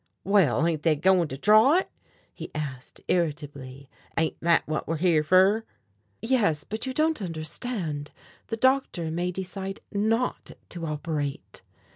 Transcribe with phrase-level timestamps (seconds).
[0.23, 1.87] "Well, ain't they goin' to draw it?"
[2.33, 3.87] he asked irritably.
[4.17, 5.63] "Ain't that whut we're here fer?"
[6.23, 8.09] "Yes; but you don't understand.
[8.47, 11.61] The doctor may decide not, to operate."